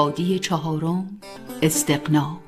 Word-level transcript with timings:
بادی 0.00 0.38
چهارم 0.38 1.20
استغنا. 1.62 2.40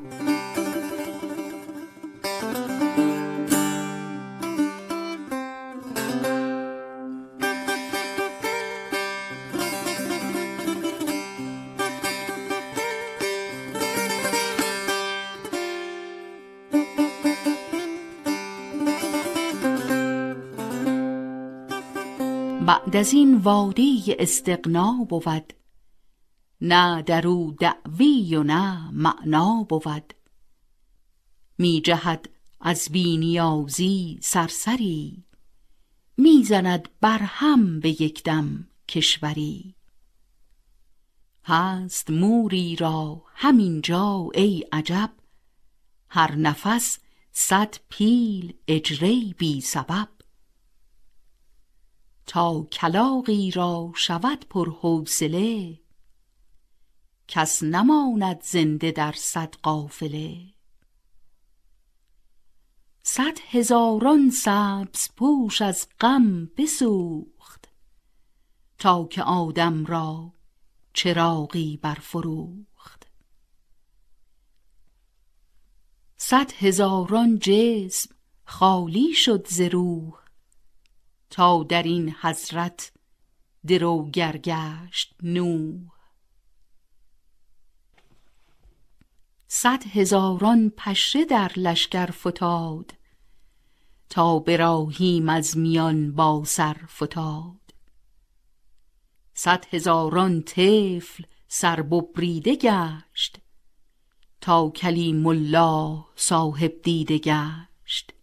بعد 22.67 22.97
از 22.97 23.13
این 23.13 23.37
وادی 23.37 24.17
استغنا 24.19 25.07
بود. 25.09 25.62
نه 26.65 27.03
در 27.03 27.27
او 27.27 27.57
دعوی 27.61 28.37
و 28.37 28.43
نه 28.43 28.91
معنا 28.91 29.67
بود. 29.69 30.15
می 31.59 31.81
جهد 31.81 32.29
از 32.61 32.89
بینیازی 32.93 34.19
سرسری 34.23 35.25
می‌زند 36.17 36.89
برهم 37.01 37.81
به 37.81 38.03
یک 38.03 38.23
دم 38.23 38.69
کشوری. 38.89 39.75
هست 41.45 42.11
موری 42.11 42.77
را 42.77 43.23
همینجا 43.35 44.29
ای 44.35 44.65
عجب 44.73 45.11
هر 46.09 46.35
نفس 46.35 46.99
صد 47.33 47.75
پیل 47.89 48.55
اجری 48.69 49.35
بی 49.39 49.61
سبب. 49.61 50.09
تا 52.27 52.63
کلاغی 52.63 53.51
را 53.51 53.93
شود 53.95 54.45
پر 54.51 54.71
حوصله 54.71 55.82
کس 57.35 57.63
نماند 57.63 58.43
زنده 58.43 58.91
در 58.91 59.13
صد 59.13 59.55
قافله. 59.63 60.39
صد 63.03 63.39
هزاران 63.51 64.31
سبزپوش 64.31 65.63
از 65.63 65.89
غم 66.01 66.47
بسوخت 66.47 67.69
تا 68.79 69.05
که 69.05 69.23
آدم 69.23 69.87
را 69.87 70.33
چراغی 70.93 71.77
برفروخت. 71.77 73.07
صد 76.17 76.53
هزاران 76.53 77.39
جسم 77.39 78.15
خالی 78.45 79.15
شد 79.15 79.47
ز 79.49 79.61
روح 79.61 80.19
تا 81.31 81.63
در 81.63 81.83
این 81.83 82.15
حضرت 82.21 82.93
دروگر 83.67 84.37
گشت 84.37 85.15
نوح. 85.23 86.02
صد 89.55 89.87
هزاران 89.87 90.73
پشه 90.77 91.25
در 91.25 91.53
لشکر 91.57 92.11
فتاد 92.11 92.95
تا 94.09 94.39
براهیم 94.39 95.29
از 95.29 95.57
میان 95.57 96.13
با 96.13 96.43
سر 96.45 96.77
فتاد. 96.87 97.75
صد 99.35 99.65
هزاران 99.71 100.43
طفل 100.43 101.25
سر 101.49 101.83
ببریده 101.83 102.57
گشت 102.57 103.41
تا 104.41 104.71
کلیم 104.71 105.27
الله 105.27 106.05
صاحب 106.17 106.73
دیده 106.83 107.19
گشت. 107.19 108.15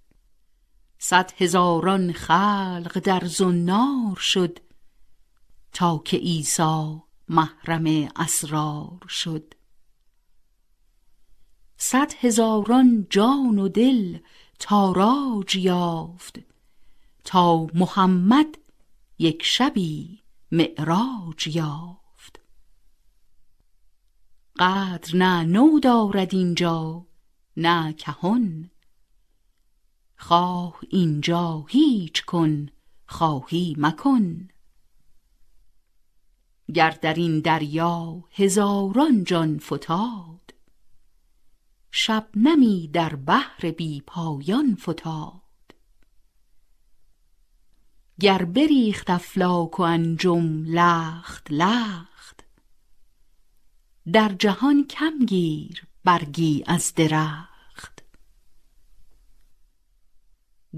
صد 0.98 1.32
هزاران 1.38 2.14
خلق 2.14 3.00
در 3.04 3.26
زنار 3.26 4.16
شد 4.16 4.60
تا 5.74 6.02
که 6.06 6.18
عیسی 6.18 7.02
محرم 7.28 8.12
اسرار 8.16 9.08
شد. 9.10 9.59
صد 11.82 12.14
هزاران 12.20 13.08
جان 13.10 13.60
و 13.60 13.68
دل 13.68 14.18
تاراج 14.60 15.56
یافت 15.56 16.40
تا 17.24 17.68
محمد 17.74 18.58
یک 19.20 19.44
شبی 19.44 20.20
معراج 20.52 21.48
یافت. 21.48 22.40
قدر 24.60 25.16
نه 25.16 25.44
نو 25.44 25.80
دارد 25.80 26.34
اینجا 26.34 27.06
نه 27.58 27.94
کهن. 27.94 28.70
خواه 30.18 30.80
اینجا 30.90 31.66
هیچ 31.70 32.26
کن 32.26 32.70
خواهی 33.08 33.76
مکن. 33.78 34.48
گر 36.74 36.92
در 36.92 37.14
این 37.14 37.40
دریا 37.40 38.24
هزاران 38.32 39.24
جان 39.24 39.60
فتاد 39.60 40.39
شبنمی 41.92 42.88
در 42.94 43.16
بحر 43.16 43.72
بی 43.72 44.02
پایان 44.02 44.76
فتاد. 44.76 45.42
گر 48.20 48.46
بریخت 48.46 49.10
افلاک 49.10 49.80
و 49.80 49.84
انجم 49.84 50.64
لخت 50.66 51.48
لخت. 51.52 52.46
در 54.14 54.30
جهان 54.30 54.88
کم 54.88 55.26
گیر 55.26 55.88
برگی 56.04 56.64
از 56.68 56.94
درخت. 56.96 58.04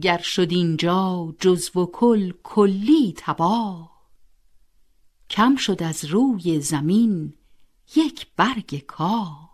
گر 0.01 0.21
شد 0.21 0.47
اینجا 0.51 1.35
جزو 1.39 1.81
و 1.81 1.85
کل 1.85 2.31
کلی 2.44 3.13
تباه 3.17 3.91
کم 5.29 5.55
شد 5.55 5.83
از 5.83 6.05
روی 6.05 6.59
زمین 6.59 7.33
یک 7.95 8.27
برگ 8.35 8.77
کاه. 8.77 9.50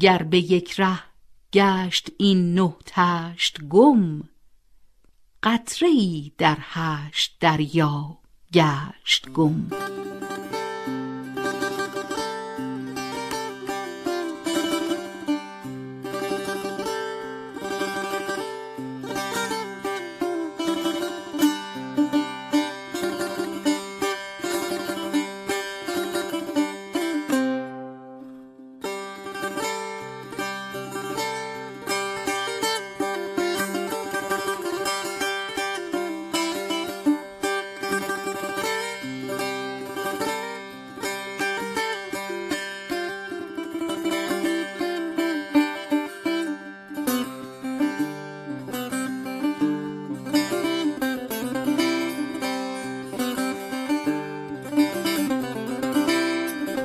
گر 0.00 0.22
به 0.22 0.38
یک 0.38 0.80
ره 0.80 0.98
گشت 1.52 2.10
این 2.18 2.54
نه 2.54 2.74
تشت 2.86 3.60
گم 3.60 4.22
قطره 5.42 5.88
ای 5.88 6.32
در 6.38 6.56
هشت 6.60 7.36
دریا 7.40 8.18
گشت 8.52 9.28
گم. 9.28 9.70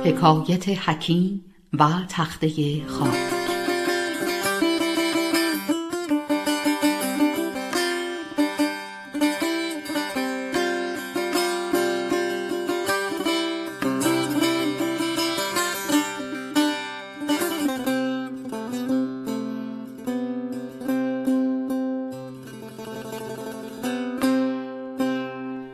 حکایت 0.08 0.68
حکیم 0.68 1.44
و 1.72 1.88
تخته 2.08 2.86
خاک. 2.86 3.08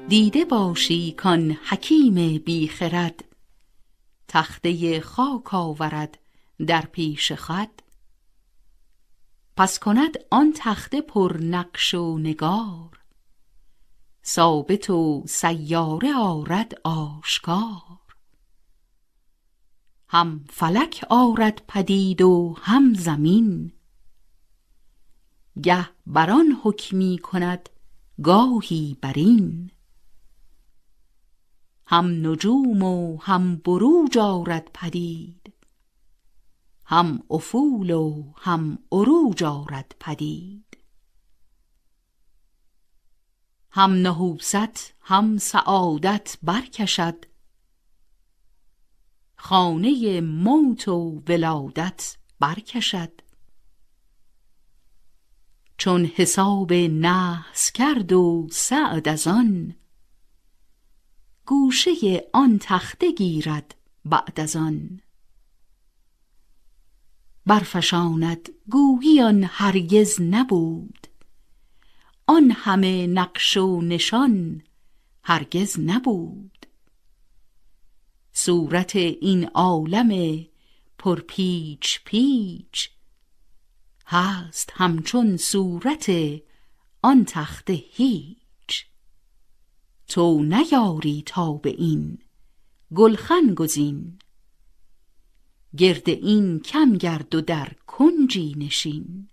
دیده 0.09 0.45
باشی 0.45 1.13
کان 1.13 1.57
حکیم 1.69 2.39
بیخرد. 2.39 3.34
تخته 4.35 5.01
خاک 5.01 5.55
آورد 5.55 6.19
در 6.67 6.81
پیش 6.81 7.33
خد 7.33 7.71
پس 9.57 9.79
کند 9.79 10.17
آن 10.31 10.53
تخته 10.57 11.01
پر 11.01 11.39
نقش 11.43 11.95
و 11.95 12.19
نگار. 12.19 13.01
ثابت 14.27 14.91
و 14.91 15.25
سیاره 15.29 16.15
آرد 16.15 16.81
آشکار. 16.85 18.01
هم 20.09 20.45
فلک 20.51 21.07
آرد 21.11 21.63
پدید 21.69 22.23
و 22.23 22.57
هم 22.59 22.95
زمین. 22.95 23.73
گه 25.63 25.89
بر 26.07 26.31
آن 26.31 26.61
حکمی 26.63 27.19
کند 27.19 27.69
گاهی 28.23 28.97
برین. 29.01 29.71
هم 31.87 32.27
نجوم 32.27 32.83
و 32.83 33.17
هم 33.17 33.57
بروج 33.57 34.19
آرد 34.19 34.71
پدید. 34.75 35.53
هم 36.85 37.23
افول 37.31 37.91
و 37.91 38.33
هم 38.37 38.79
عروج 38.93 39.45
آرد 39.45 39.95
پدید. 40.01 40.79
هم 43.71 43.93
نحوست 43.93 44.95
هم 45.01 45.39
سعادت 45.39 46.39
برکشد. 46.43 47.25
خانه 49.37 50.21
موت 50.21 50.89
و 50.89 51.23
ولادت 51.29 52.17
برکشد. 52.41 53.13
چون 55.79 56.05
حساب 56.05 56.73
نحس 56.73 57.73
کرد 57.73 58.13
و 58.13 58.49
سعد 58.51 59.09
از 59.09 59.27
آن 59.27 59.75
گوشه 61.47 62.25
آن 62.33 62.59
تخته 62.61 63.13
گیرد 63.13 63.75
بعد 64.05 64.41
از 64.41 64.57
آن. 64.57 65.01
برفشاند 67.47 68.49
گویی 68.71 69.21
آن 69.21 69.45
هرگز 69.49 70.21
نبود. 70.21 71.07
آن 72.27 72.51
همه 72.51 73.07
نقش 73.07 73.57
و 73.57 73.81
نشان 73.81 74.63
هرگز 75.23 75.81
نبود. 75.81 76.67
صورت 78.33 78.97
این 78.97 79.49
عالم 79.49 80.45
پر 80.99 81.21
پیچ 81.21 82.01
پیچ 82.05 82.91
هست 84.07 84.73
همچون 84.75 85.37
صورت 85.37 86.11
آن 87.03 87.25
تخته 87.25 87.73
هیچ. 87.73 88.44
تو 90.09 90.43
نیاری 90.43 91.23
تا 91.27 91.53
به 91.53 91.71
این. 91.71 92.19
گلخن 92.95 93.55
گزین. 93.55 94.19
گرد 95.77 96.09
این 96.09 96.61
کم 96.61 96.93
گرد 96.93 97.35
و 97.35 97.41
در 97.41 97.73
کنجی 97.87 98.55
نشین. 98.59 99.29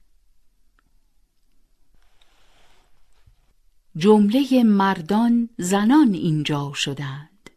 جمله 3.97 4.63
مردان 4.63 5.49
زنان 5.57 6.13
اینجا 6.13 6.73
شدند. 6.73 7.49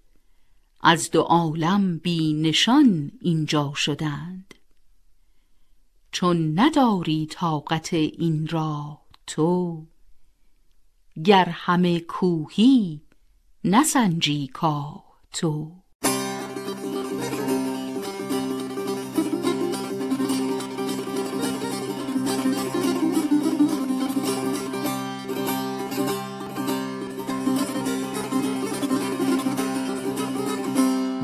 از 0.80 1.10
دو 1.10 1.20
عالم 1.20 1.98
بی 1.98 2.34
نشان 2.34 3.12
اینجا 3.20 3.72
شدند. 3.76 4.54
چون 6.12 6.58
نداری 6.60 7.26
طاقت 7.26 7.94
این 7.94 8.46
راه 8.46 9.04
تو 9.26 9.86
گر 11.22 11.44
همه 11.44 12.00
کوهی 12.00 13.02
نسنجی 13.64 14.46
کاه 14.46 15.04
تو. 15.32 15.72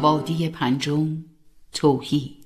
وادی 0.03 0.49
پنجم 0.49 1.25
توحید. 1.73 2.40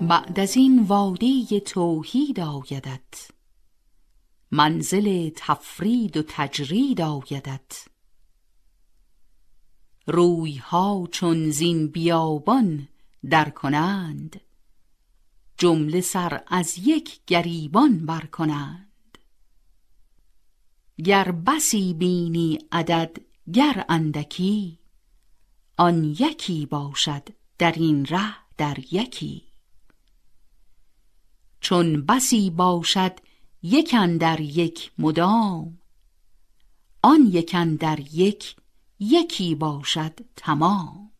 بعد 0.00 0.40
از 0.40 0.56
این 0.56 0.82
وادی 0.82 1.60
توحید 1.60 2.40
آیدت. 2.40 3.30
منزل 4.50 5.30
تفرید 5.36 6.16
و 6.16 6.22
تجرید 6.28 7.00
آیدت. 7.00 7.88
رویها 10.06 11.08
چون 11.12 11.50
زین 11.50 11.88
بیابان 11.88 12.88
در 13.30 13.50
کنند 13.50 14.40
جمله 15.58 16.00
سر 16.00 16.42
از 16.46 16.78
یک 16.78 17.20
گریبان 17.26 18.06
بر 18.06 18.26
کنند. 18.26 19.18
گر 21.04 21.32
بسی 21.32 21.94
بینی 21.94 22.58
عدد 22.72 23.16
گر 23.52 23.84
اندکی 23.88 24.78
آن 25.76 26.04
یکی 26.04 26.66
باشد 26.66 27.28
در 27.58 27.72
این 27.72 28.06
ره 28.06 28.34
در 28.56 28.78
یکی. 28.92 29.49
چون 31.60 32.06
بسی 32.06 32.50
باشد 32.50 33.12
یک 33.62 33.94
در 34.20 34.40
یک 34.40 34.92
مدام. 34.98 35.78
آن 37.02 37.26
یک 37.26 37.56
در 37.80 38.00
یک 38.00 38.56
یکی 39.00 39.54
باشد 39.54 40.20
تمام. 40.36 41.10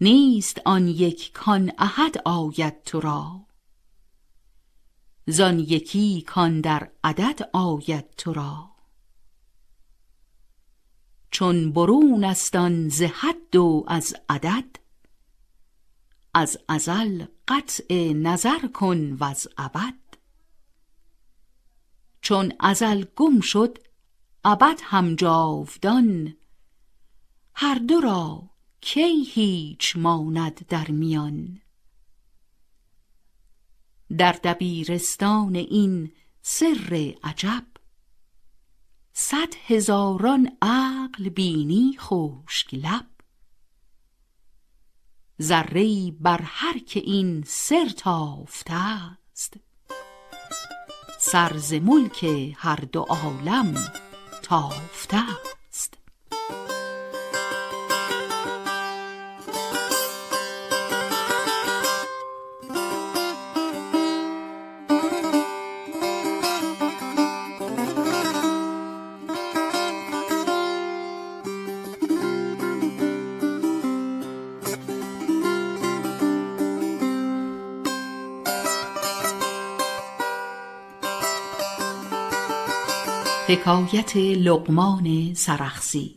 نیست 0.00 0.60
آن 0.64 0.88
یک 0.88 1.32
کان 1.32 1.72
احد 1.78 2.18
آید 2.24 2.82
تو 2.82 3.00
را. 3.00 3.46
زان 5.26 5.58
یکی 5.58 6.22
کان 6.22 6.60
در 6.60 6.90
عدد 7.04 7.50
آید 7.52 8.10
تو 8.10 8.32
را. 8.32 8.70
چون 11.30 11.72
برون 11.72 12.24
است 12.24 12.56
آن 12.56 12.88
ز 12.88 13.02
حد 13.02 13.56
و 13.56 13.84
از 13.88 14.14
عدد 14.28 14.83
از 16.34 16.58
ازل 16.68 17.24
قطع 17.48 18.12
نظر 18.12 18.66
کن 18.66 19.16
وز 19.20 19.46
ابد. 19.58 19.94
چون 22.22 22.52
ازل 22.60 23.04
گم 23.16 23.40
شد 23.40 23.78
ابد 24.44 24.80
هم 24.82 25.14
جاودان. 25.16 26.36
هر 27.54 27.74
دو 27.74 28.00
را 28.00 28.50
کی 28.80 29.24
هیچ 29.24 29.96
ماند 29.96 30.66
در 30.66 30.90
میان. 30.90 31.60
در 34.18 34.32
دبیرستان 34.32 35.54
این 35.56 36.12
سر 36.42 37.14
عجب 37.22 37.64
صد 39.12 39.54
هزاران 39.66 40.56
عقل 40.62 41.28
بینی 41.28 41.96
خشک 41.98 42.74
لب. 42.74 43.13
ذره 45.42 46.10
بر 46.10 46.40
هر 46.44 46.78
که 46.78 47.00
این 47.00 47.44
سر 47.46 47.88
تافته 47.96 48.74
است. 48.74 49.54
سر 51.18 51.56
ز 51.56 51.72
ملک 51.72 52.24
هر 52.56 52.76
دو 52.76 53.00
عالم 53.00 53.74
تافته. 54.42 55.24
حکایت 83.54 84.16
لقمان 84.16 85.34
سرخسی. 85.34 86.14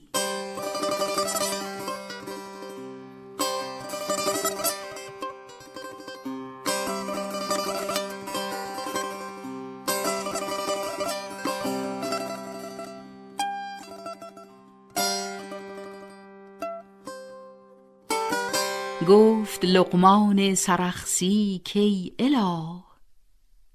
گفت 19.08 19.66
لقمان 19.66 20.56
سرخسی 20.56 21.62
کی 21.64 22.14
اله 22.20 22.84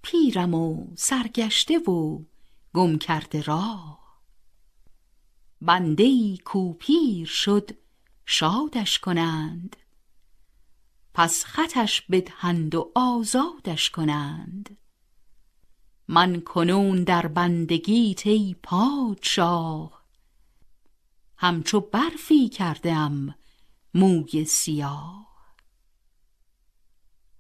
پیرم 0.03 0.55
و 0.55 0.87
سرگشته 0.97 1.79
و 1.79 2.19
گم 2.75 2.99
کرده 2.99 3.43
راه. 3.43 4.23
بنده 5.61 6.03
ای 6.03 6.39
کو 6.45 6.75
شد 7.27 7.71
شادش 8.27 8.99
کنند. 8.99 9.77
پس 11.15 11.45
خطش 11.45 12.03
بدهند 12.11 12.75
و 12.75 12.93
آزادش 12.95 13.91
کنند. 13.91 14.79
من 16.09 16.41
کنون 16.41 17.05
در 17.05 17.27
بندگیت 17.27 18.27
ای 18.27 18.57
پادشاه. 18.63 20.03
همچو 21.37 21.81
برفی 21.81 22.49
کرده 22.49 22.93
ام 22.93 23.35
موی 23.95 24.45
سیاه. 24.45 25.55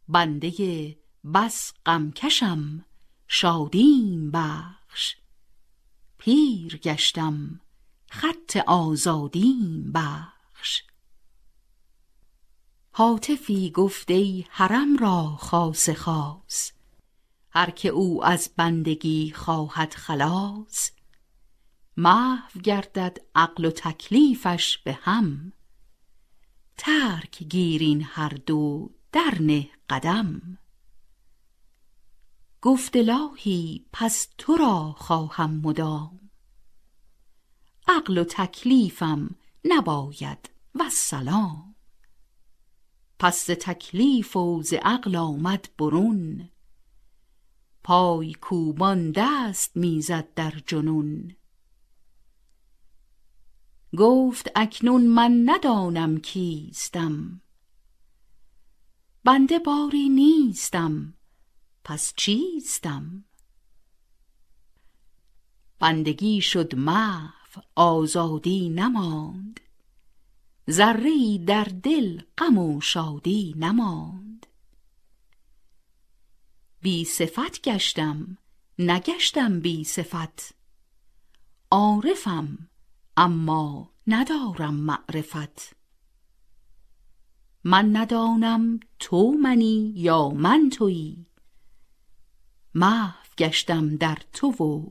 بنده 0.09 0.97
بس 1.35 1.73
غمکشم 1.87 2.85
شادیم 3.29 4.31
بخش. 4.31 5.22
پیر 6.25 6.76
گشتم 6.76 7.61
خط 8.11 8.57
آزادیم 8.57 9.93
بخش. 9.93 10.83
هاتفی 12.93 13.71
گفت 13.71 14.11
ای 14.11 14.45
حرم 14.50 14.97
را 14.97 15.37
خاص 15.37 15.91
خاص 15.91 16.73
هر 17.50 17.71
که 17.71 17.88
او 17.88 18.25
از 18.25 18.50
بندگی 18.57 19.33
خواهد 19.35 19.95
خلاص. 19.95 20.91
محو 21.97 22.61
گردد 22.61 23.19
عقل 23.35 23.64
و 23.64 23.71
تکلیفش 23.71 24.79
به 24.79 24.99
هم. 25.02 25.52
ترک 26.79 27.43
گیر 27.43 27.83
این 27.83 28.02
هر 28.02 28.33
دو 28.47 28.91
در 29.12 29.37
نه 29.41 29.71
قدم. 29.91 30.59
گفت 32.62 32.97
الهی 32.97 33.87
پس 33.92 34.28
تو 34.38 34.57
را 34.57 34.95
خواهم 34.99 35.50
مدام. 35.50 36.31
عقل 37.88 38.19
و 38.19 38.25
تکلیفم 38.25 39.35
نباید 39.64 40.50
والسلام 40.75 41.75
پس 43.19 43.47
ز 43.47 43.50
تکلیف 43.50 44.37
و 44.37 44.62
ز 44.62 44.73
عقل 44.73 45.16
آمد 45.16 45.69
برون. 45.78 46.50
پای 47.85 48.35
کوبان 48.35 49.12
دست 49.16 49.76
می‌زد 49.76 50.35
در 50.35 50.54
جنون. 50.66 51.37
گفت 53.97 54.50
اکنون 54.57 55.07
من 55.07 55.42
ندانم 55.47 56.21
کیستم. 56.21 57.40
بنده 59.25 59.59
باری 59.59 60.09
نیستم. 60.09 61.14
پس 61.85 62.12
چیستم؟ 62.17 63.25
بندگی 65.79 66.41
شد 66.41 66.75
محو 66.75 67.61
آزادی 67.75 68.69
نماند. 68.69 69.61
ذره 70.71 71.39
در 71.39 71.65
دل 71.65 72.23
غم 72.39 72.59
و 72.59 72.81
شادی 72.81 73.55
نماند. 73.57 74.47
بی 76.81 77.05
صفت 77.05 77.62
گشتم 77.62 78.39
نگشتم 78.79 79.61
بی 79.61 79.85
صفت. 79.85 80.55
عارفم 81.71 82.69
اما 83.17 83.91
ندارم 84.07 84.75
معرفت. 84.75 85.77
من 87.65 87.97
ندانم 87.97 88.81
تو 88.99 89.33
منی 89.43 89.93
یا 89.97 90.29
من 90.29 90.71
تویی. 90.73 91.27
محو 92.75 93.26
گشتم 93.38 93.97
در 93.97 94.19
تو 94.33 94.47
و 94.47 94.91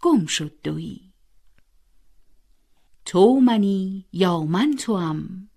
گم 0.00 0.26
شد 0.26 0.60
دویی 0.62 1.12
تو 3.04 3.40
منی 3.40 4.06
یا 4.12 4.40
من 4.40 4.74
توام؟ 4.78 5.50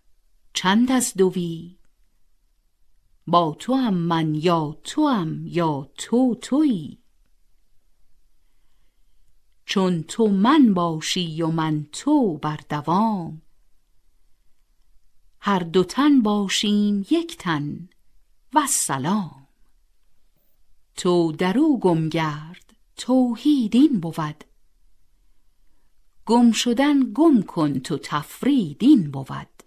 چند 0.53 0.91
از 0.91 1.13
دوی؟ 1.13 1.77
با 3.27 3.55
توام 3.59 3.93
من 3.93 4.35
یا 4.35 4.77
توام 4.83 5.47
یا 5.47 5.89
تو 5.97 6.35
تویی 6.41 6.99
چون 9.65 10.03
تو 10.03 10.27
من 10.27 10.73
باشی 10.73 11.41
و 11.41 11.47
من 11.47 11.87
تو 11.91 12.37
بر 12.37 12.59
دوام 12.69 13.41
هر 15.39 15.59
دو 15.59 15.83
تن 15.83 16.21
باشیم 16.21 17.05
یک 17.09 17.37
تن. 17.37 17.89
والسلام 18.53 19.38
تو 20.99 21.31
در 21.31 21.57
او 21.57 21.79
گم 21.79 22.09
گرد 22.09 22.73
توحید 22.95 23.75
این 23.75 23.99
بود. 23.99 24.43
گم 26.25 26.51
شدن 26.51 27.13
گم 27.13 27.41
کن 27.41 27.79
تو 27.79 27.97
تفرید 27.97 28.77
این 28.79 29.11
بود. 29.11 29.58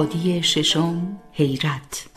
وادی 0.00 0.42
ششم 0.42 1.20
حیرت. 1.32 2.08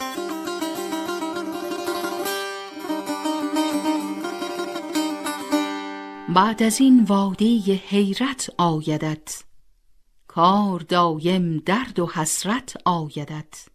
بعد 6.35 6.63
از 6.63 6.81
این 6.81 7.03
وادی 7.03 7.73
حیرت 7.73 8.49
آیدت 8.57 9.43
کار 10.27 10.79
دایم 10.79 11.57
درد 11.57 11.99
و 11.99 12.07
حسرت 12.07 12.73
آیدت. 12.85 13.65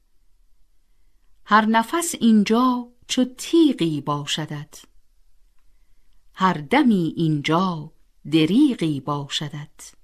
هر 1.44 1.66
نفس 1.66 2.14
اینجا 2.20 2.88
چو 3.08 3.24
تیغی 3.24 4.00
باشدت. 4.00 4.82
هر 6.34 6.54
دمی 6.54 7.14
اینجا 7.16 7.92
دریغی 8.32 9.00
باشدت. 9.00 9.97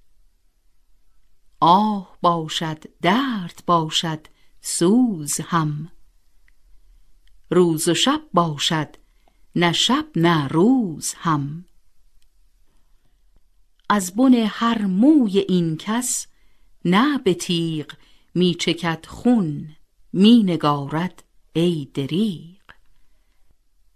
آه 1.59 2.17
باشد 2.21 2.83
درد 3.01 3.63
باشد 3.65 4.27
سوز 4.61 5.39
هم. 5.41 5.91
روز 7.51 7.87
و 7.87 7.93
شب 7.93 8.21
باشد 8.33 8.95
نه 9.55 9.71
شب 9.71 10.05
نه 10.15 10.47
روز 10.47 11.13
هم. 11.17 11.65
از 13.89 14.15
بن 14.15 14.33
هر 14.33 14.85
موی 14.85 15.39
این 15.39 15.77
کس 15.77 16.27
نه 16.85 17.17
به 17.17 17.33
تیغ 17.33 17.91
می 18.35 18.55
چکد 18.55 19.05
خون 19.05 19.75
می 20.13 20.43
نگارد 20.43 21.23
ای 21.53 21.87
دریغ. 21.93 22.61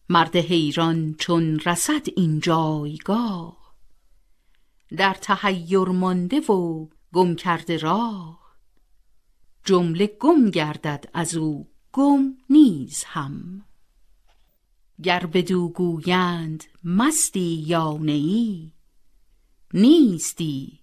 مرد 0.09 0.35
حیران 0.35 1.15
چون 1.19 1.59
رسد 1.59 2.07
این 2.15 2.39
جایگاه 2.39 3.73
در 4.97 5.13
تحیر 5.13 5.79
مانده 5.79 6.39
و 6.39 6.87
گم 7.13 7.35
کرده 7.35 7.77
راه. 7.77 8.55
جمله 9.65 10.17
گم 10.19 10.49
گردد 10.49 11.09
از 11.13 11.35
او 11.35 11.71
گم 11.93 12.37
نیز 12.49 13.03
هم. 13.03 13.65
گر 15.03 15.25
بدو 15.25 15.69
گویند 15.69 16.63
مستی 16.83 17.63
یا 17.67 17.97
نیی 17.97 18.73
نیستی 19.73 20.79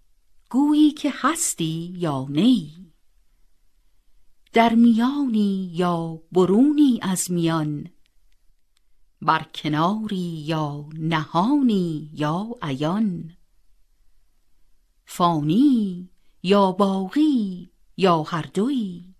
گویی 0.50 0.90
که 0.90 1.12
هستی 1.14 1.95
یا 1.97 2.26
نیی 2.30 2.92
در 4.52 4.75
میانی 4.75 5.71
یا 5.73 6.23
برونی 6.33 6.99
از 7.02 7.30
میان 7.30 7.88
بر 9.23 9.42
کناری 9.42 10.45
یا 10.47 10.88
نهانی 10.92 12.11
یا 12.12 12.47
عیان. 12.62 13.37
فانی 15.04 16.11
یا 16.47 16.73
باقی 16.73 17.71
یا 17.97 18.23
هر 18.23 18.43
دوی 18.55 19.15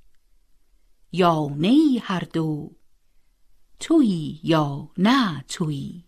یا 1.13 1.49
نی 1.57 1.99
هر 2.03 2.21
دو 2.21 2.77
تویی 3.81 4.41
یا 4.43 4.91
نه 4.99 5.45
تویی 5.49 6.05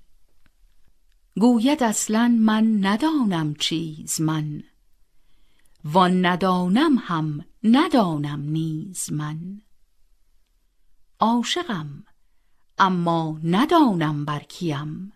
گوید 1.41 1.83
اصلا 1.83 2.39
من 2.41 2.87
ندانم 2.87 3.55
چیز 3.55 4.21
من 4.21 4.63
وان 5.85 6.27
ندانم 6.27 6.99
هم 6.99 7.45
ندانم 7.63 8.41
نیز 8.41 9.13
من. 9.13 9.63
عاشقم 11.21 12.05
اما 12.79 13.41
ندانم 13.45 14.25
بر 14.25 14.41
کیم. 14.41 15.13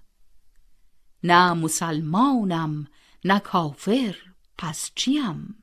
نه 1.24 1.54
مسلمانم 1.54 2.88
نه 3.24 3.40
کافر 3.40 4.16
پس 4.58 4.90
چیم؟ 4.94 5.61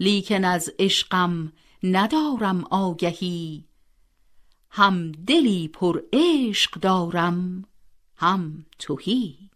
لیکن 0.00 0.44
از 0.44 0.70
عشقم 0.78 1.52
ندارم 1.82 2.64
آگهی. 2.64 3.64
هم 4.70 5.12
دلی 5.12 5.68
پر 5.68 6.02
عشق 6.12 6.80
دارم 6.80 7.64
هم 8.16 8.66
تهی. 8.78 9.50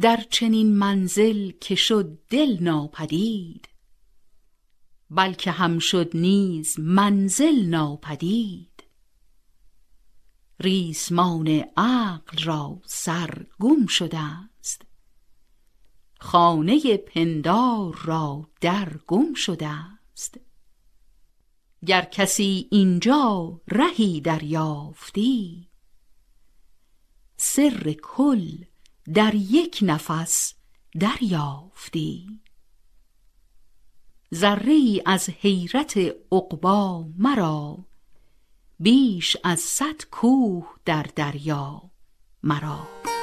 در 0.00 0.24
چنین 0.30 0.76
منزل 0.76 1.50
که 1.60 1.74
شد 1.74 2.18
دل 2.30 2.56
ناپدید 2.60 3.68
بلکه 5.10 5.50
هم 5.50 5.78
شد 5.78 6.10
نیز 6.14 6.80
منزل 6.80 7.66
ناپدید. 7.66 8.84
ریسمان 10.60 11.48
عقل 11.76 12.44
را 12.44 12.80
سر 12.84 13.46
گم 13.60 13.86
است 13.88 14.55
خانه 16.26 16.96
پندار 16.96 17.98
را 18.04 18.48
در 18.60 18.88
گم 19.06 19.34
شده 19.34 19.68
است. 19.68 20.40
گر 21.86 22.02
کسی 22.02 22.68
اینجا 22.70 23.60
رهی 23.68 24.20
دریافتی 24.20 25.68
سر 27.36 27.96
کل 28.02 28.64
در 29.14 29.34
یک 29.34 29.78
نفس 29.82 30.54
دریافتی. 31.00 32.40
ذره 34.34 35.02
از 35.06 35.30
حیرت 35.30 35.96
عقبا 36.32 37.08
مرا 37.18 37.78
بیش 38.80 39.36
از 39.44 39.60
صد 39.60 40.04
کوه 40.10 40.74
در 40.84 41.06
دریا 41.16 41.82
مرا. 42.42 43.15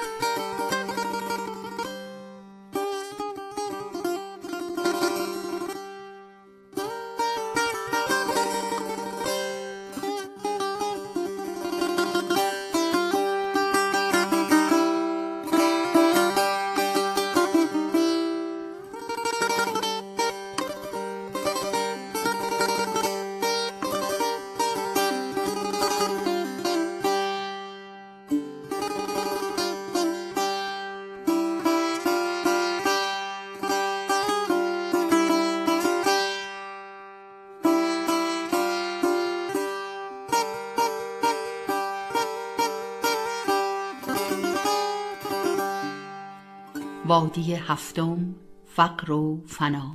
وادی 47.14 47.54
هفتم 47.54 48.36
فقر 48.66 49.12
و 49.12 49.44
فنا. 49.48 49.94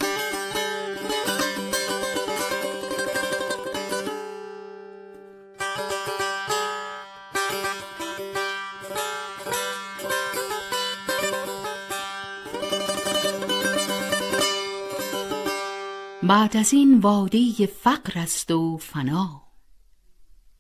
بعد 16.23 16.57
از 16.57 16.73
این 16.73 16.99
وادی 16.99 17.67
فقر 17.67 18.21
است 18.21 18.51
و 18.51 18.77
فنا. 18.77 19.43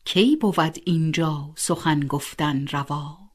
کی 0.04 0.36
بود 0.36 0.78
اینجا 0.84 1.52
سخن 1.56 2.00
گفتن 2.00 2.66
روا؟ 2.66 3.27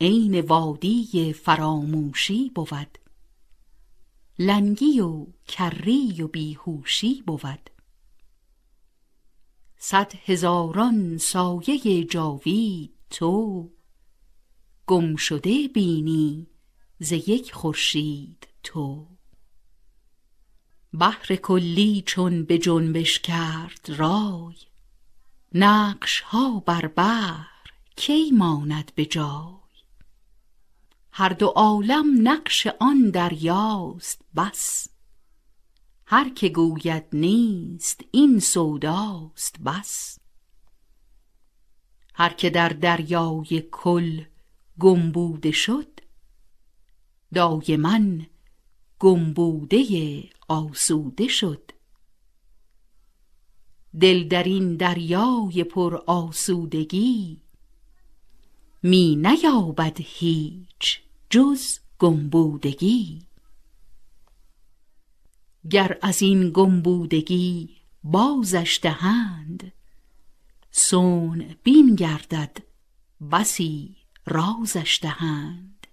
عین 0.00 0.40
وادی 0.40 1.32
فراموشی 1.32 2.50
بود. 2.54 2.98
لنگی 4.38 5.00
و 5.00 5.26
کری 5.48 6.22
و 6.22 6.28
بیهوشی 6.28 7.22
بود. 7.22 7.70
صد 9.76 10.12
هزاران 10.24 11.18
سایه 11.18 12.04
جاوید 12.04 12.94
تو 13.10 13.70
گم 14.86 15.16
شده 15.16 15.68
بینی 15.68 16.46
ز 16.98 17.12
یک 17.12 17.52
خورشید 17.52 18.48
تو. 18.62 19.06
بحر 20.92 21.36
کلی 21.36 22.02
چون 22.06 22.44
به 22.44 22.58
جنبش 22.58 23.18
کرد 23.18 23.90
رای 23.98 24.56
نقش 25.54 26.20
ها 26.20 26.60
بر 26.60 26.86
بحر 26.86 27.70
کی 27.96 28.30
ماند 28.30 28.92
به 28.94 29.06
جای؟ 29.06 29.59
هر 31.12 31.28
دو 31.28 31.46
عالم 31.46 32.28
نقش 32.28 32.66
آن 32.66 33.10
دریاست 33.10 34.22
بس. 34.36 34.88
هر 36.06 36.28
که 36.28 36.48
گوید 36.48 37.04
نیست 37.12 38.00
این 38.10 38.38
سوداست 38.38 39.60
بس. 39.60 40.18
هر 42.14 42.32
که 42.32 42.50
در 42.50 42.68
دریای 42.68 43.62
کل 43.72 44.24
گم 44.78 45.12
بوده 45.12 45.50
شد 45.50 46.00
دایما 47.34 48.00
گم 48.98 49.32
بوده 49.32 49.84
آسوده 50.48 51.28
شد. 51.28 51.70
دل 54.00 54.28
در 54.28 54.42
این 54.42 54.76
دریای 54.76 55.64
پر 55.64 55.96
آسودگی 56.06 57.42
می 58.82 59.16
نیابد 59.16 59.96
هیچ 60.00 61.00
جز 61.30 61.78
گمبودگی. 61.98 63.26
گر 65.70 65.98
از 66.02 66.22
این 66.22 66.50
گمبودگی 66.54 67.76
بازش 68.04 68.80
دهند 68.82 69.72
صنع 70.70 71.54
بین 71.62 71.94
گردد 71.94 72.56
بسی 73.32 73.96
رازش 74.26 74.98
دهند. 75.02 75.86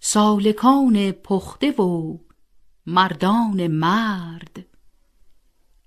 سالکان 0.00 1.12
پخته 1.12 1.70
و 1.70 2.18
مردان 2.86 3.66
مرد 3.66 4.66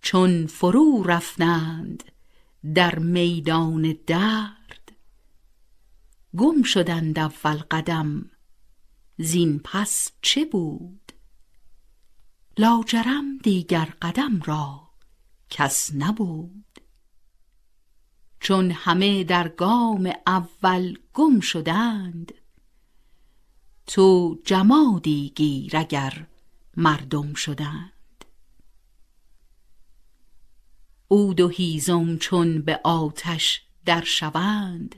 چون 0.02 0.48
فرو 0.48 1.04
رفتند 1.04 2.13
در 2.76 3.00
میدان 3.00 3.98
درد. 4.08 4.92
گم 6.38 6.64
شدند 6.64 7.20
اول 7.20 7.58
قدم 7.58 8.32
زین 9.18 9.62
پس 9.64 10.12
چه 10.22 10.46
بود؟ 10.46 11.12
لاجرم 12.58 13.38
دیگر 13.38 13.94
قدم 14.02 14.42
را 14.42 14.90
کس 15.50 15.92
نبود. 15.96 16.80
چون 18.40 18.72
همه 18.72 19.24
در 19.24 19.48
گام 19.48 20.12
اول 20.28 20.98
گم 21.14 21.40
شدند 21.40 22.34
تو 23.88 24.38
جمادی 24.46 25.34
گیر 25.36 25.78
اگر 25.78 26.28
مردم 26.78 27.34
شدند. 27.34 27.93
عود 31.14 31.42
و 31.42 31.48
هیزم 31.48 32.18
چون 32.18 32.62
به 32.62 32.80
آتش 32.84 33.62
در 33.86 34.04
شوند. 34.04 34.96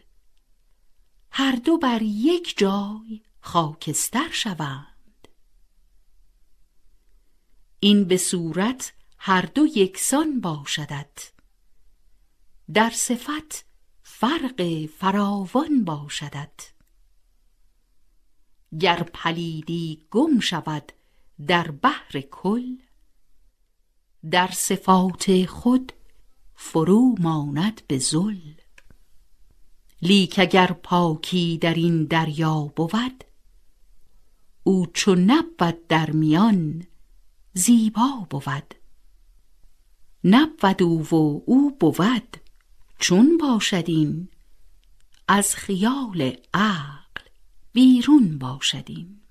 هر 1.32 1.56
دو 1.56 1.78
بر 1.78 2.02
یک 2.02 2.58
جای 2.58 3.22
خاکستر 3.40 4.32
شوند. 4.32 5.28
این 7.80 8.06
به 8.06 8.18
صورت 8.18 8.94
هر 9.18 9.42
دو 9.42 9.66
یکسان 9.76 10.42
باشدت. 10.42 11.32
در 12.74 12.90
صفت 12.90 13.66
فرق 14.04 14.86
فراوان 15.00 15.84
باشدت. 15.84 16.74
گر 18.80 19.04
پلیدی 19.04 20.06
گم 20.12 20.40
شود 20.40 20.92
در 21.48 21.72
بحر 21.72 22.22
کل 22.32 22.78
در 24.32 24.48
صفات 24.48 25.46
خود 25.46 25.92
فرو 26.56 27.16
ماند 27.20 27.82
به 27.88 27.98
زل 27.98 28.38
لیک 30.02 30.40
اگر 30.40 30.68
پاکی 30.72 31.58
در 31.58 31.74
این 31.74 32.06
دریا 32.06 32.62
بود 32.76 33.24
او 34.64 34.86
چو 34.94 35.16
نبود 35.16 35.88
در 35.88 36.12
میان 36.12 36.88
زیبا 37.54 38.28
بود. 38.30 38.76
نبود 40.24 40.84
او 40.84 41.08
و 41.12 41.42
او 41.46 41.78
بود 41.80 42.38
چون 43.00 43.38
باشد 43.38 43.84
این 43.88 44.30
از 45.28 45.56
خیال 45.56 46.38
عقل 46.54 47.22
بیرون 47.74 48.38
باشد 48.38 48.84
این. 48.88 49.22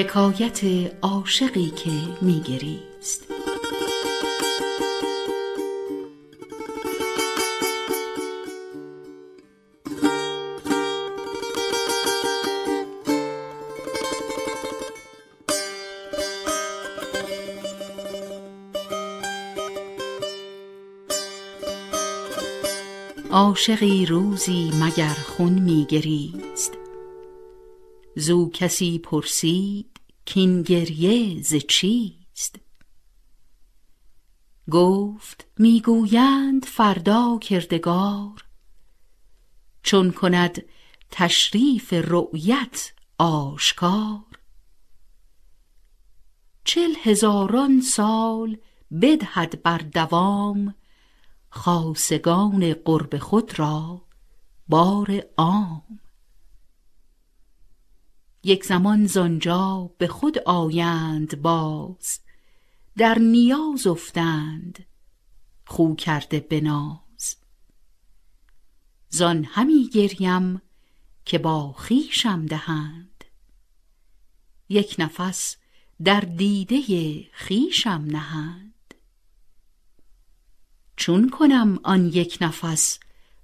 حکایت 0.00 0.60
عاشقی 1.02 1.70
که 1.70 1.90
میگریست. 2.22 3.24
عاشقی 23.30 24.06
روزی 24.06 24.70
مگر 24.80 25.14
خون 25.14 25.52
میگریست؟ 25.52 26.72
زو 28.16 28.50
کسی 28.50 28.98
پرسید 28.98 29.89
کین 30.30 30.62
گریه 30.62 31.42
ز 31.42 31.54
چیست؟ 31.54 32.56
گفت 34.70 35.46
می‌گویند 35.58 36.64
فردا 36.64 37.38
کردگار 37.38 38.44
چون 39.82 40.12
کند 40.12 40.62
تشریف 41.10 41.92
رؤیت 41.92 42.92
آشکار. 43.18 44.38
چل 46.64 46.94
هزاران 47.02 47.80
سال 47.80 48.58
بدهد 49.02 49.62
بر 49.62 49.78
دوام 49.78 50.74
خاصگان 51.48 52.74
قرب 52.74 53.18
خود 53.18 53.58
را 53.58 54.02
بار 54.68 55.22
عام. 55.36 56.00
یک 58.42 58.64
زمان 58.64 59.06
زانجا 59.06 59.90
به 59.98 60.08
خود 60.08 60.38
آیند 60.38 61.42
باز 61.42 62.20
در 62.96 63.18
نیاز 63.18 63.86
افتند 63.86 64.86
خو 65.66 65.94
کرده 65.94 66.40
بناز 66.40 67.36
زان 69.08 69.44
همی 69.44 69.88
گریم 69.88 70.62
که 71.24 71.38
با 71.38 71.72
خویشم 71.72 72.46
دهند. 72.46 73.24
یک 74.68 74.96
نفس 74.98 75.56
در 76.04 76.20
دیده 76.20 76.80
خویشم 77.34 78.04
نهند. 78.06 78.94
چون 80.96 81.28
کنم 81.30 81.80
آن 81.82 82.06
یک 82.06 82.38
نفس 82.40 82.98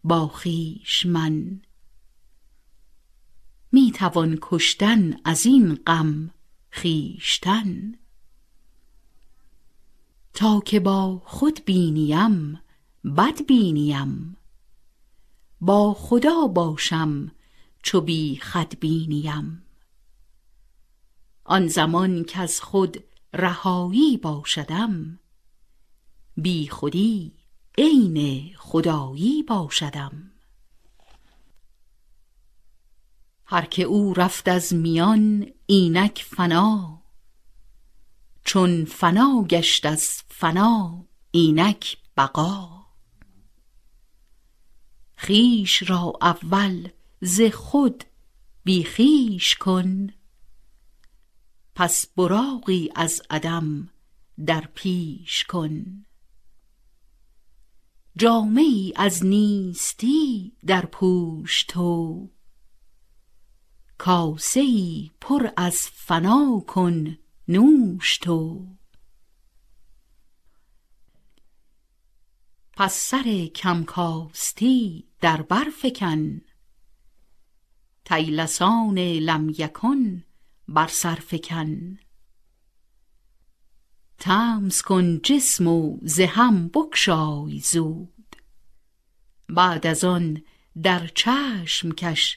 با 0.04 0.28
خویش 0.28 1.06
من؟ 1.06 1.62
می 3.72 3.92
توان 3.92 4.38
کشتن 4.42 5.16
از 5.24 5.46
این 5.46 5.74
غم 5.74 6.30
خویشتن. 6.72 7.94
تا 10.34 10.60
که 10.60 10.80
با 10.80 11.22
خود 11.24 11.64
بینیم 11.64 12.60
بد 13.16 13.46
بینیم. 13.46 14.36
با 15.60 15.94
خدا 15.94 16.46
باشم 16.46 17.32
چو 17.82 18.00
بی 18.00 18.40
خود 18.42 18.80
بینیم. 18.80 19.62
آن 21.44 21.66
زمان 21.68 22.24
کز 22.24 22.60
خود 22.60 23.04
رهایی 23.32 24.16
باشدم 24.16 25.18
بی 26.36 26.68
خودی 26.68 27.32
عین 27.78 28.50
خدایی 28.56 29.42
باشدم. 29.42 30.35
هر 33.48 33.64
که 33.64 33.82
او 33.82 34.14
رفت 34.14 34.48
از 34.48 34.74
میان 34.74 35.46
اینک 35.66 36.26
فنا. 36.30 37.02
چون 38.44 38.84
فنا 38.84 39.42
گشت 39.42 39.86
از 39.86 40.22
فنا 40.28 41.04
اینک 41.30 41.96
بقا. 42.16 42.86
خویش 45.18 45.90
را 45.90 46.12
اول 46.20 46.88
ز 47.20 47.40
خود 47.40 48.04
بی 48.64 48.84
خویش 48.84 49.54
کن. 49.54 50.06
پس 51.74 52.06
براقی 52.06 52.90
از 52.94 53.22
عدم 53.30 53.88
در 54.46 54.68
پیش 54.74 55.44
کن. 55.44 56.04
جامه 58.16 58.60
ای 58.60 58.92
از 58.96 59.26
نیستی 59.26 60.52
در 60.66 60.86
پوش 60.86 61.64
تو. 61.64 62.35
کاسه 63.98 64.60
ای 64.60 65.10
پر 65.20 65.48
از 65.56 65.88
فنا 65.92 66.64
کن 66.66 67.18
نوش 67.48 68.18
تو. 68.18 68.66
پس 72.72 72.94
سر 72.94 73.46
کم 73.46 73.84
کاستی 73.84 75.08
در 75.20 75.42
بر 75.42 75.70
فکن. 75.82 76.40
طیلسان 78.04 78.98
لم 78.98 79.50
یکن 79.58 80.24
بر 80.68 80.86
سر 80.86 81.14
فکن. 81.14 81.98
طمس 84.18 84.82
کن 84.82 85.18
جسم 85.18 85.66
و 85.66 85.98
ز 86.02 86.20
هم 86.20 86.68
بگشای 86.68 87.58
زود. 87.58 88.36
بعد 89.48 89.86
از 89.86 90.04
آن 90.04 90.42
در 90.82 91.06
چشم 91.06 91.92
کش 91.92 92.36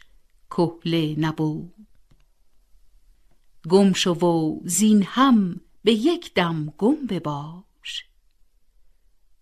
کحل 0.50 1.16
نبود. 1.18 1.88
گم 3.70 3.94
شو 3.94 4.12
و 4.12 4.60
زین 4.66 5.04
هم 5.04 5.62
به 5.84 5.94
یک 5.94 6.34
دم 6.34 6.74
گم 6.78 7.06
بباش. 7.10 8.06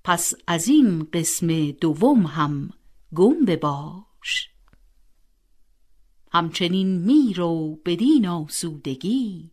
پس 0.03 0.33
از 0.47 0.67
این 0.67 1.07
قسم 1.13 1.71
دوم 1.71 2.25
هم 2.25 2.69
گم 3.15 3.45
بباش. 3.45 4.49
همچنین 6.31 6.97
میرو 6.97 7.75
بدین 7.85 8.27
آسودگی 8.27 9.51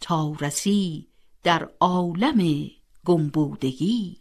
تا 0.00 0.36
رسی 0.40 1.08
در 1.42 1.70
عالم 1.80 2.70
گمبودگی. 3.04 4.20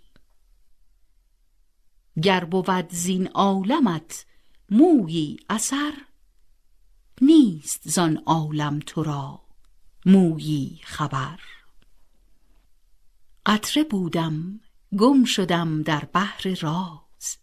گر 2.24 2.46
بود 2.46 2.90
زین 2.90 3.28
عالمت 3.28 4.26
مویی 4.70 5.38
اثر 5.50 5.94
نیست 7.22 7.90
زان 7.90 8.18
عالم 8.26 8.80
تو 8.80 9.04
را 9.04 9.42
مویی 10.06 10.80
خبر. 10.84 11.40
قطره 13.46 13.84
بودم 13.84 14.60
گم 14.98 15.24
شدم 15.24 15.82
در 15.82 16.06
بحر 16.06 16.58
راز. 16.62 17.38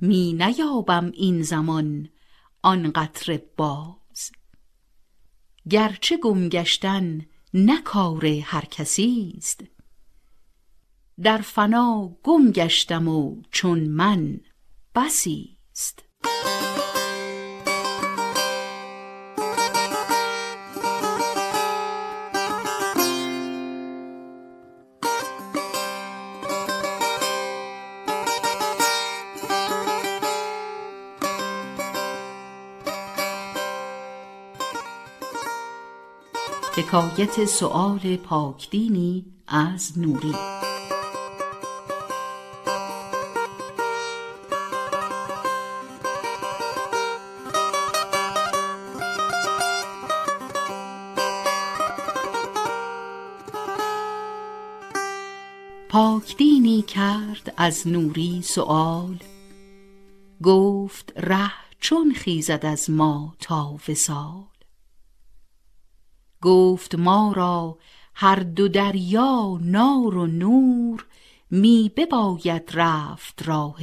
می 0.00 0.32
نیابم 0.32 1.10
این 1.14 1.42
زمان 1.42 2.08
آن 2.62 2.90
قطره 2.90 3.44
باز. 3.56 4.32
گرچه 5.70 6.16
گم 6.16 6.48
گشتن 6.48 7.26
نه 7.54 7.82
کار 7.82 8.26
هر 8.26 8.64
کسی 8.64 9.34
است. 9.36 9.64
در 11.22 11.38
فنا 11.38 12.16
گم 12.22 12.50
گشتم 12.50 13.08
و 13.08 13.42
چون 13.50 13.80
من 13.80 14.40
بسی 14.94 15.58
است. 15.72 16.02
حکایت 36.76 37.44
سؤال 37.44 38.16
پاکدینی 38.16 39.24
از 39.48 39.98
نوری. 39.98 40.34
پاکدینی 55.88 56.82
کرد 56.82 57.54
از 57.56 57.88
نوری 57.88 58.42
سؤال. 58.42 59.18
گفت 60.42 61.12
ره 61.16 61.52
چون 61.80 62.12
خیزد 62.12 62.66
از 62.66 62.90
ما 62.90 63.34
تا 63.40 63.78
وصال. 63.88 64.55
گفت 66.46 66.94
ما 66.94 67.32
را 67.36 67.78
هر 68.14 68.36
دو 68.40 68.68
دریا 68.68 69.58
نار 69.60 70.16
و 70.16 70.26
نور 70.26 71.06
می 71.50 71.92
بباید 71.96 72.70
رفت 72.74 73.42
راه 73.48 73.80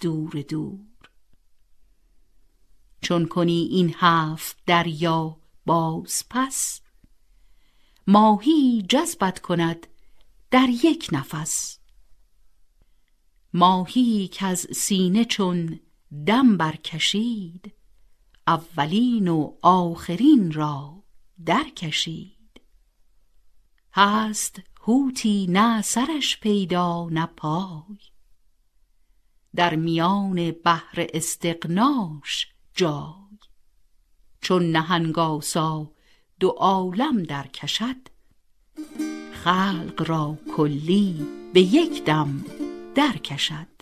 دور 0.00 0.42
دور. 0.48 1.10
چون 3.00 3.26
کنی 3.26 3.68
این 3.70 3.94
هفت 3.96 4.56
دریا 4.66 5.36
باز 5.66 6.24
پس 6.30 6.80
ماهی 8.06 8.82
جذبت 8.88 9.38
کند 9.38 9.86
در 10.50 10.68
یک 10.68 11.08
نفس. 11.12 11.78
ماهی 13.54 14.30
از 14.40 14.58
سینه 14.58 15.24
چون 15.24 15.80
دم 16.26 16.56
برکشید 16.56 17.72
اولین 18.46 19.28
و 19.28 19.52
آخرین 19.62 20.52
را 20.52 21.05
درکشید. 21.44 22.60
هست 23.92 24.62
هوتی 24.80 25.46
نه 25.50 25.82
سرش 25.82 26.40
پیدا 26.40 27.08
نه 27.10 27.26
پای. 27.26 27.98
در 29.54 29.76
میان 29.76 30.50
بحر 30.50 31.06
استغناش 31.14 32.48
جای. 32.74 33.12
چون 34.40 34.70
نهنگ 34.70 35.18
آسا 35.18 35.92
دو 36.40 36.48
عالم 36.48 37.22
درکشد 37.22 38.08
خلق 39.32 40.04
را 40.06 40.38
کلی 40.56 41.26
به 41.54 41.60
یک 41.60 42.04
دم 42.04 42.44
درکشد. 42.94 43.75